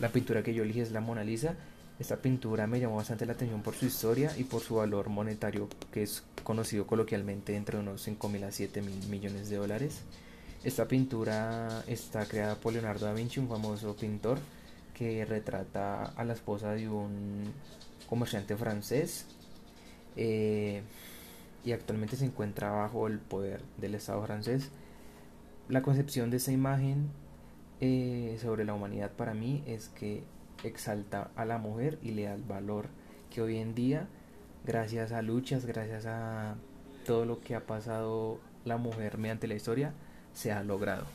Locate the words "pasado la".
37.66-38.76